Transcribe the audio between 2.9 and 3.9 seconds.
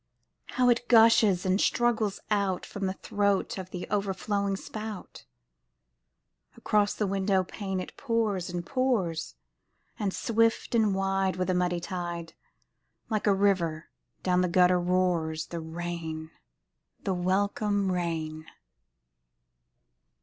throat of the